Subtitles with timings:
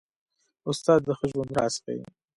[0.69, 2.03] استاد د ښه ژوند راز ښيي.